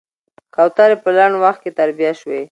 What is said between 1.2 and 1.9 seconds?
وخت کې